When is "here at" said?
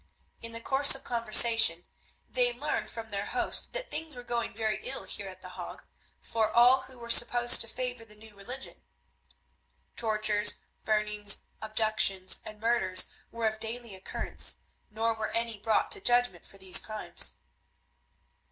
5.03-5.43